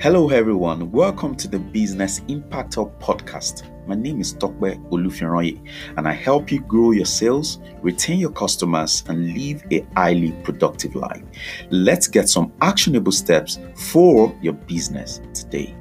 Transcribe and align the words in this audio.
Hello, 0.00 0.30
everyone. 0.30 0.92
Welcome 0.92 1.34
to 1.34 1.48
the 1.48 1.58
Business 1.58 2.20
Impact 2.28 2.76
Hub 2.76 2.96
podcast. 3.02 3.64
My 3.88 3.96
name 3.96 4.20
is 4.20 4.32
Tokbe 4.32 4.80
Olufiroye, 4.90 5.60
and 5.96 6.06
I 6.06 6.12
help 6.12 6.52
you 6.52 6.60
grow 6.60 6.92
your 6.92 7.04
sales, 7.04 7.58
retain 7.82 8.20
your 8.20 8.30
customers, 8.30 9.02
and 9.08 9.34
live 9.34 9.64
a 9.72 9.84
highly 9.96 10.30
productive 10.44 10.94
life. 10.94 11.24
Let's 11.70 12.06
get 12.06 12.28
some 12.28 12.52
actionable 12.60 13.10
steps 13.10 13.58
for 13.74 14.32
your 14.40 14.52
business 14.52 15.20
today. 15.34 15.74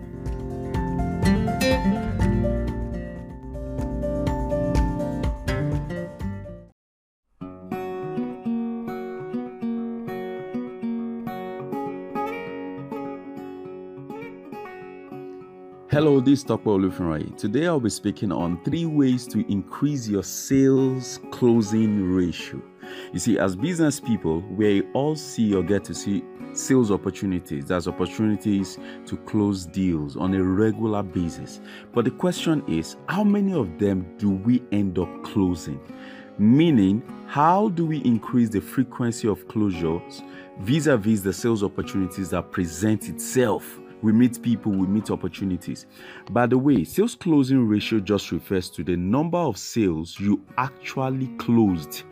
Hello, 15.97 16.19
this 16.19 16.41
is 16.41 16.45
Tokpo 16.45 16.77
Olufunrayi. 16.77 17.35
Today 17.37 17.65
I'll 17.65 17.79
be 17.79 17.89
speaking 17.89 18.31
on 18.31 18.63
three 18.63 18.85
ways 18.85 19.25
to 19.29 19.39
increase 19.51 20.07
your 20.07 20.21
sales 20.21 21.20
closing 21.31 22.13
ratio. 22.13 22.61
You 23.11 23.17
see, 23.17 23.39
as 23.39 23.55
business 23.55 23.99
people, 23.99 24.41
we 24.41 24.83
all 24.93 25.15
see 25.15 25.55
or 25.55 25.63
get 25.63 25.83
to 25.85 25.95
see 25.95 26.23
sales 26.53 26.91
opportunities. 26.91 27.65
There's 27.65 27.87
opportunities 27.87 28.77
to 29.07 29.17
close 29.25 29.65
deals 29.65 30.15
on 30.15 30.35
a 30.35 30.43
regular 30.43 31.01
basis. 31.01 31.61
But 31.95 32.05
the 32.05 32.11
question 32.11 32.63
is, 32.67 32.95
how 33.09 33.23
many 33.23 33.53
of 33.53 33.79
them 33.79 34.05
do 34.20 34.29
we 34.29 34.61
end 34.71 34.99
up 34.99 35.23
closing? 35.23 35.79
Meaning, 36.37 37.01
how 37.25 37.70
do 37.70 37.87
we 37.87 38.03
increase 38.03 38.49
the 38.49 38.61
frequency 38.61 39.27
of 39.27 39.48
closures 39.48 40.21
vis-a-vis 40.59 41.21
the 41.21 41.34
sales 41.34 41.63
opportunities 41.63 42.29
that 42.29 42.51
present 42.51 43.09
itself? 43.09 43.79
We 44.01 44.12
meet 44.12 44.41
people, 44.41 44.71
we 44.71 44.87
meet 44.87 45.09
opportunities. 45.09 45.85
By 46.31 46.48
the 46.48 46.57
way, 46.57 46.84
sales 46.84 47.15
closing 47.15 47.67
ratio 47.67 47.99
just 47.99 48.31
refers 48.31 48.70
to 48.71 48.84
the 48.84 48.95
number 48.95 49.37
of 49.37 49.57
sales 49.57 50.20
you 50.20 50.43
actually 50.57 51.27
closed. 51.37 52.04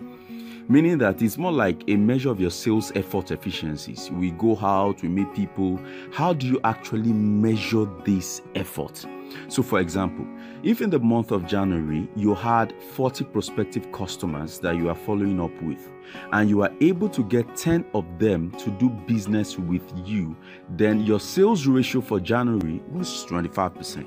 Meaning 0.68 0.98
that 0.98 1.22
it's 1.22 1.38
more 1.38 1.52
like 1.52 1.84
a 1.88 1.96
measure 1.96 2.32
of 2.32 2.40
your 2.40 2.50
sales 2.50 2.92
effort 2.96 3.30
efficiencies. 3.30 4.10
We 4.10 4.32
go 4.32 4.58
out, 4.58 5.04
we 5.04 5.10
meet 5.10 5.32
people. 5.36 5.80
How 6.12 6.34
do 6.34 6.48
you 6.48 6.60
actually 6.64 7.14
measure 7.14 7.86
this 8.04 8.42
effort? 8.56 9.06
So, 9.48 9.64
for 9.64 9.80
example, 9.80 10.26
if 10.64 10.82
in 10.82 10.90
the 10.90 11.00
month 11.00 11.32
of 11.32 11.46
January 11.46 12.08
you 12.16 12.34
had 12.34 12.74
40 12.94 13.26
prospective 13.26 13.92
customers 13.92 14.60
that 14.60 14.76
you 14.76 14.90
are 14.90 14.96
following 14.96 15.40
up 15.40 15.52
with, 15.62 15.92
and 16.34 16.50
you 16.50 16.62
are 16.62 16.72
able 16.82 17.10
to 17.10 17.24
get 17.24 17.56
10 17.56 17.86
of 17.94 18.06
them 18.20 18.52
to 18.52 18.70
do 18.72 18.90
business 18.90 19.58
with 19.58 19.84
you, 20.06 20.36
then 20.70 21.02
your 21.02 21.20
sales 21.20 21.66
ratio 21.68 22.02
for 22.02 22.20
January 22.20 22.82
was 22.92 23.26
25%. 23.26 24.06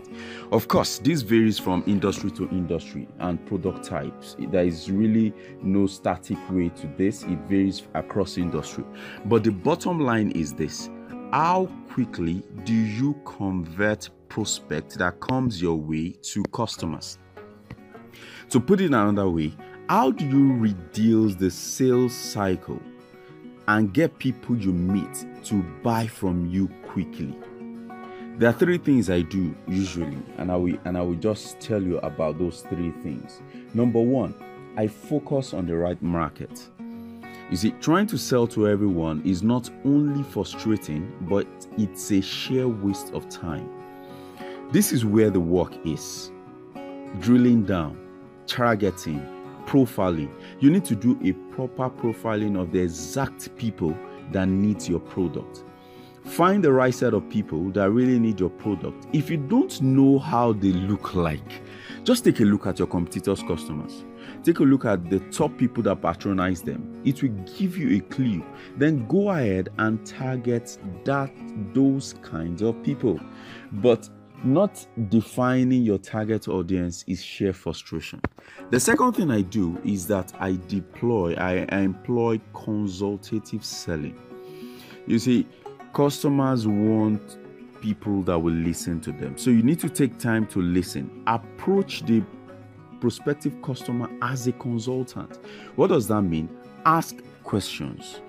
Of 0.52 0.68
course, 0.68 0.98
this 0.98 1.22
varies 1.22 1.58
from 1.58 1.82
industry 1.86 2.30
to 2.32 2.48
industry 2.50 3.08
and 3.20 3.44
product 3.46 3.84
types. 3.84 4.36
There 4.38 4.64
is 4.64 4.90
really 4.90 5.34
no 5.62 5.86
static 5.86 6.38
way 6.50 6.70
to 6.70 6.86
this, 6.96 7.22
it 7.24 7.38
varies 7.48 7.82
across 7.94 8.38
industry. 8.38 8.84
But 9.26 9.44
the 9.44 9.52
bottom 9.52 10.00
line 10.00 10.30
is 10.32 10.52
this 10.54 10.90
how 11.32 11.68
quickly 11.92 12.42
do 12.64 12.72
you 12.72 13.14
convert 13.24 14.08
prospect 14.28 14.98
that 14.98 15.20
comes 15.20 15.60
your 15.60 15.76
way 15.76 16.10
to 16.22 16.42
customers? 16.52 17.18
To 18.50 18.60
put 18.60 18.80
it 18.80 18.86
another 18.86 19.28
way, 19.28 19.52
how 19.90 20.10
do 20.10 20.26
you 20.26 20.54
reduce 20.54 21.34
the 21.34 21.50
sales 21.50 22.14
cycle 22.14 22.80
and 23.66 23.92
get 23.92 24.18
people 24.18 24.56
you 24.56 24.72
meet 24.72 25.26
to 25.44 25.62
buy 25.82 26.06
from 26.06 26.46
you 26.46 26.68
quickly? 26.86 27.34
There 28.38 28.48
are 28.48 28.54
three 28.54 28.78
things 28.78 29.10
I 29.10 29.22
do 29.22 29.54
usually, 29.66 30.22
and 30.38 30.50
I 30.50 30.56
will 30.56 30.78
and 30.84 30.96
I 30.96 31.02
will 31.02 31.16
just 31.16 31.60
tell 31.60 31.82
you 31.82 31.98
about 31.98 32.38
those 32.38 32.62
three 32.62 32.92
things. 33.02 33.42
Number 33.74 34.00
one, 34.00 34.34
I 34.76 34.86
focus 34.86 35.52
on 35.52 35.66
the 35.66 35.76
right 35.76 36.00
market. 36.00 36.68
You 37.50 37.56
see, 37.56 37.70
trying 37.80 38.06
to 38.08 38.18
sell 38.18 38.46
to 38.48 38.68
everyone 38.68 39.22
is 39.24 39.42
not 39.42 39.70
only 39.86 40.22
frustrating, 40.22 41.10
but 41.22 41.46
it's 41.78 42.10
a 42.10 42.20
sheer 42.20 42.68
waste 42.68 43.12
of 43.14 43.26
time. 43.30 43.70
This 44.70 44.92
is 44.92 45.06
where 45.06 45.30
the 45.30 45.40
work 45.40 45.74
is 45.86 46.30
drilling 47.20 47.64
down, 47.64 47.98
targeting, 48.46 49.26
profiling. 49.64 50.30
You 50.60 50.70
need 50.70 50.84
to 50.86 50.94
do 50.94 51.18
a 51.24 51.32
proper 51.54 51.88
profiling 51.88 52.60
of 52.60 52.70
the 52.70 52.80
exact 52.80 53.56
people 53.56 53.96
that 54.32 54.46
needs 54.46 54.86
your 54.86 55.00
product. 55.00 55.64
Find 56.24 56.62
the 56.62 56.70
right 56.70 56.92
set 56.92 57.14
of 57.14 57.30
people 57.30 57.70
that 57.70 57.90
really 57.90 58.18
need 58.18 58.38
your 58.38 58.50
product. 58.50 59.06
If 59.14 59.30
you 59.30 59.38
don't 59.38 59.80
know 59.80 60.18
how 60.18 60.52
they 60.52 60.72
look 60.72 61.14
like, 61.14 61.62
just 62.04 62.24
take 62.24 62.40
a 62.40 62.44
look 62.44 62.66
at 62.66 62.78
your 62.78 62.88
competitors' 62.88 63.42
customers. 63.42 64.04
Take 64.42 64.60
a 64.60 64.64
look 64.64 64.84
at 64.84 65.08
the 65.10 65.20
top 65.30 65.56
people 65.58 65.82
that 65.84 66.02
patronize 66.02 66.62
them. 66.62 67.00
It 67.04 67.22
will 67.22 67.34
give 67.58 67.76
you 67.76 67.96
a 67.96 68.00
clue. 68.00 68.44
Then 68.76 69.06
go 69.06 69.30
ahead 69.30 69.70
and 69.78 70.04
target 70.06 70.78
that 71.04 71.30
those 71.74 72.14
kinds 72.22 72.62
of 72.62 72.82
people. 72.82 73.20
But 73.72 74.08
not 74.44 74.86
defining 75.08 75.82
your 75.82 75.98
target 75.98 76.48
audience 76.48 77.04
is 77.06 77.22
sheer 77.22 77.52
frustration. 77.52 78.20
The 78.70 78.78
second 78.78 79.14
thing 79.14 79.30
I 79.30 79.42
do 79.42 79.80
is 79.84 80.06
that 80.08 80.32
I 80.38 80.58
deploy, 80.68 81.34
I, 81.34 81.66
I 81.70 81.80
employ 81.80 82.40
consultative 82.54 83.64
selling. 83.64 84.16
You 85.06 85.18
see, 85.18 85.46
customers 85.92 86.66
want 86.68 87.38
people 87.80 88.22
that 88.22 88.38
will 88.38 88.52
listen 88.52 89.00
to 89.00 89.12
them. 89.12 89.36
So 89.38 89.50
you 89.50 89.62
need 89.62 89.80
to 89.80 89.88
take 89.88 90.18
time 90.18 90.46
to 90.48 90.60
listen. 90.60 91.22
Approach 91.26 92.02
the 92.04 92.22
prospective 93.00 93.60
customer 93.62 94.08
as 94.22 94.46
a 94.46 94.52
consultant. 94.52 95.38
What 95.76 95.88
does 95.88 96.08
that 96.08 96.22
mean? 96.22 96.48
Ask 96.84 97.16
questions 97.44 98.20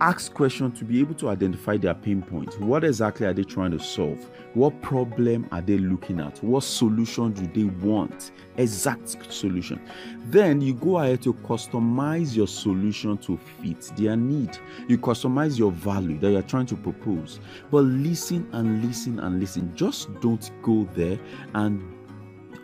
ask 0.00 0.34
questions 0.34 0.78
to 0.78 0.84
be 0.84 1.00
able 1.00 1.14
to 1.14 1.28
identify 1.28 1.76
their 1.76 1.94
pain 1.94 2.22
points. 2.22 2.58
What 2.58 2.84
exactly 2.84 3.26
are 3.26 3.32
they 3.32 3.44
trying 3.44 3.70
to 3.72 3.78
solve? 3.78 4.18
What 4.54 4.80
problem 4.82 5.48
are 5.52 5.60
they 5.60 5.78
looking 5.78 6.20
at? 6.20 6.42
What 6.42 6.64
solution 6.64 7.32
do 7.32 7.46
they 7.46 7.70
want? 7.86 8.32
Exact 8.56 9.32
solution. 9.32 9.80
Then 10.26 10.60
you 10.60 10.74
go 10.74 10.98
ahead 10.98 11.22
to 11.22 11.32
customize 11.34 12.36
your 12.36 12.48
solution 12.48 13.18
to 13.18 13.36
fit 13.36 13.92
their 13.96 14.16
need. 14.16 14.58
You 14.88 14.98
customize 14.98 15.58
your 15.58 15.72
value 15.72 16.18
that 16.18 16.30
you're 16.30 16.42
trying 16.42 16.66
to 16.66 16.76
propose. 16.76 17.40
But 17.70 17.84
listen 17.84 18.48
and 18.52 18.84
listen 18.84 19.18
and 19.20 19.40
listen. 19.40 19.74
Just 19.74 20.12
don't 20.20 20.50
go 20.62 20.88
there 20.94 21.18
and 21.54 21.82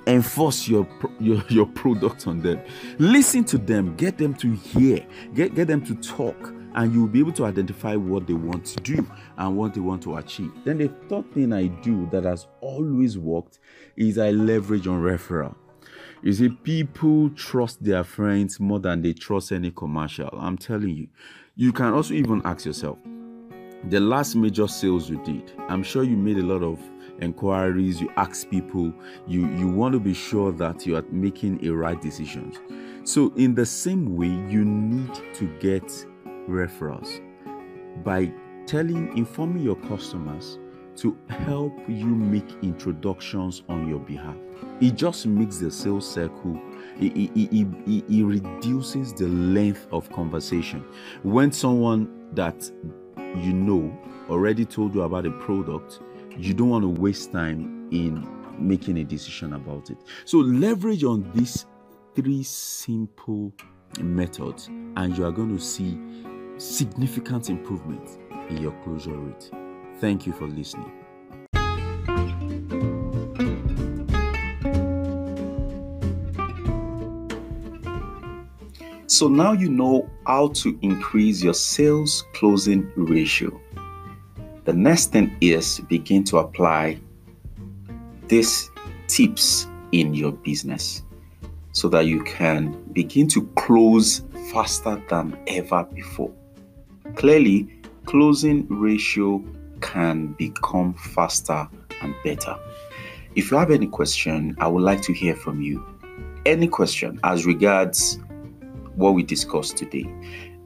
enforce 0.06 0.68
your 0.68 0.86
your 1.18 1.42
your 1.48 1.66
product 1.66 2.26
on 2.26 2.40
them 2.40 2.60
listen 2.98 3.44
to 3.44 3.58
them 3.58 3.94
get 3.96 4.18
them 4.18 4.34
to 4.34 4.52
hear 4.52 5.04
get 5.34 5.54
get 5.54 5.68
them 5.68 5.84
to 5.84 5.94
talk 5.96 6.52
and 6.74 6.94
you'll 6.94 7.08
be 7.08 7.18
able 7.18 7.32
to 7.32 7.44
identify 7.44 7.96
what 7.96 8.26
they 8.26 8.32
want 8.32 8.64
to 8.64 8.80
do 8.80 9.06
and 9.38 9.56
what 9.56 9.74
they 9.74 9.80
want 9.80 10.00
to 10.00 10.16
achieve. 10.16 10.52
Then 10.64 10.78
the 10.78 10.88
third 11.08 11.32
thing 11.34 11.52
I 11.52 11.66
do 11.66 12.08
that 12.12 12.22
has 12.22 12.46
always 12.60 13.18
worked 13.18 13.58
is 13.96 14.18
I 14.18 14.30
leverage 14.30 14.86
on 14.86 15.02
referral. 15.02 15.56
You 16.22 16.32
see, 16.32 16.48
people 16.48 17.30
trust 17.30 17.82
their 17.82 18.04
friends 18.04 18.60
more 18.60 18.78
than 18.78 19.02
they 19.02 19.14
trust 19.14 19.52
any 19.52 19.70
commercial. 19.70 20.28
I'm 20.32 20.56
telling 20.56 20.90
you. 20.90 21.08
You 21.56 21.72
can 21.72 21.92
also 21.92 22.14
even 22.14 22.40
ask 22.44 22.66
yourself 22.66 22.98
the 23.88 23.98
last 23.98 24.36
major 24.36 24.68
sales 24.68 25.08
you 25.08 25.22
did, 25.24 25.52
I'm 25.68 25.82
sure 25.82 26.02
you 26.02 26.16
made 26.16 26.36
a 26.36 26.42
lot 26.42 26.62
of 26.62 26.78
inquiries, 27.20 28.00
you 28.00 28.10
ask 28.16 28.48
people, 28.48 28.92
you, 29.26 29.48
you 29.56 29.68
want 29.68 29.92
to 29.92 30.00
be 30.00 30.14
sure 30.14 30.52
that 30.52 30.86
you 30.86 30.96
are 30.96 31.04
making 31.10 31.64
a 31.66 31.70
right 31.70 32.00
decision. 32.00 32.52
So, 33.04 33.32
in 33.36 33.54
the 33.54 33.66
same 33.66 34.16
way, 34.16 34.28
you 34.28 34.64
need 34.64 35.14
to 35.34 35.46
get 35.58 35.84
referrals 36.48 37.20
by 38.04 38.32
telling, 38.66 39.16
informing 39.16 39.62
your 39.62 39.76
customers 39.76 40.58
to 40.96 41.16
help 41.28 41.72
you 41.88 42.06
make 42.06 42.48
introductions 42.62 43.62
on 43.68 43.88
your 43.88 44.00
behalf. 44.00 44.36
It 44.80 44.96
just 44.96 45.26
makes 45.26 45.58
the 45.58 45.70
sales 45.70 46.10
circle, 46.10 46.60
it, 46.98 47.16
it, 47.16 47.30
it, 47.34 48.04
it, 48.10 48.24
reduces 48.24 49.14
the 49.14 49.28
length 49.28 49.86
of 49.92 50.10
conversation. 50.12 50.84
When 51.22 51.52
someone 51.52 52.28
that 52.34 52.70
you 53.16 53.52
know 53.52 53.96
already 54.28 54.64
told 54.64 54.94
you 54.94 55.02
about 55.02 55.26
a 55.26 55.30
product, 55.30 56.00
you 56.36 56.54
don't 56.54 56.70
want 56.70 56.82
to 56.82 57.00
waste 57.00 57.32
time 57.32 57.88
in 57.90 58.26
making 58.58 58.98
a 58.98 59.04
decision 59.04 59.54
about 59.54 59.90
it. 59.90 59.98
So 60.24 60.38
leverage 60.38 61.04
on 61.04 61.30
these 61.34 61.66
three 62.14 62.42
simple 62.42 63.52
methods 64.00 64.68
and 64.96 65.16
you 65.16 65.24
are 65.24 65.32
going 65.32 65.56
to 65.56 65.62
see 65.62 65.98
significant 66.58 67.48
improvement 67.48 68.18
in 68.48 68.58
your 68.58 68.72
closure 68.82 69.16
rate. 69.16 69.50
Thank 70.00 70.26
you 70.26 70.32
for 70.32 70.46
listening. 70.46 70.92
So 79.06 79.28
now 79.28 79.52
you 79.52 79.68
know 79.68 80.08
how 80.26 80.48
to 80.48 80.78
increase 80.80 81.42
your 81.42 81.52
sales 81.52 82.24
closing 82.32 82.90
ratio. 82.96 83.60
The 84.70 84.76
next 84.76 85.10
thing 85.10 85.36
is 85.40 85.80
begin 85.88 86.22
to 86.26 86.38
apply 86.38 87.00
these 88.28 88.70
tips 89.08 89.66
in 89.90 90.14
your 90.14 90.30
business 90.30 91.02
so 91.72 91.88
that 91.88 92.06
you 92.06 92.22
can 92.22 92.80
begin 92.92 93.26
to 93.30 93.48
close 93.56 94.22
faster 94.52 95.02
than 95.08 95.36
ever 95.48 95.82
before. 95.92 96.30
Clearly, 97.16 97.68
closing 98.04 98.64
ratio 98.68 99.42
can 99.80 100.34
become 100.34 100.94
faster 100.94 101.68
and 102.00 102.14
better. 102.22 102.56
If 103.34 103.50
you 103.50 103.56
have 103.56 103.72
any 103.72 103.88
question, 103.88 104.54
I 104.60 104.68
would 104.68 104.84
like 104.84 105.02
to 105.02 105.12
hear 105.12 105.34
from 105.34 105.60
you. 105.60 105.84
Any 106.46 106.68
question 106.68 107.18
as 107.24 107.44
regards 107.44 108.20
what 108.94 109.14
we 109.14 109.24
discussed 109.24 109.78
today. 109.78 110.06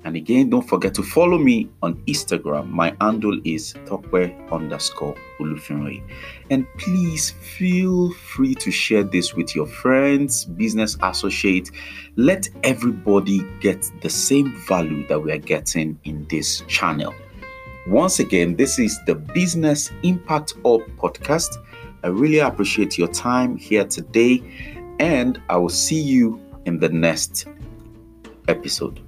And 0.05 0.17
again, 0.17 0.51
don't 0.51 0.67
forget 0.67 0.93
to 0.95 1.03
follow 1.03 1.39
me 1.39 1.71
on 1.83 1.95
Instagram. 2.07 2.69
My 2.69 2.95
handle 3.01 3.41
is 3.45 3.73
Tokwe 3.87 4.51
underscore 4.53 5.15
Ulufinroy. 5.41 6.03
And 6.51 6.67
please 6.77 7.31
feel 7.31 8.13
free 8.13 8.55
to 8.57 8.71
share 8.71 9.03
this 9.03 9.35
with 9.35 9.57
your 9.57 9.67
friends, 9.67 10.45
business 10.45 10.99
associates. 11.03 11.71
Let 12.17 12.51
everybody 12.63 13.41
get 13.61 13.91
the 14.03 14.11
same 14.11 14.55
value 14.69 15.07
that 15.09 15.19
we 15.19 15.33
are 15.33 15.39
getting 15.39 15.99
in 16.05 16.27
this 16.29 16.63
channel. 16.69 17.15
Once 17.87 18.19
again, 18.19 18.57
this 18.57 18.79
is 18.79 18.99
the 19.07 19.15
Business 19.15 19.91
Impact 20.03 20.55
Hub 20.65 20.83
podcast. 20.99 21.57
I 22.03 22.09
really 22.09 22.41
appreciate 22.41 22.99
your 22.99 23.09
time 23.09 23.57
here 23.57 23.87
today, 23.87 24.43
and 24.99 25.41
I 25.49 25.57
will 25.57 25.71
see 25.71 26.01
you 26.01 26.41
in 26.67 26.79
the 26.79 26.91
next 26.91 27.47
episode. 28.49 29.01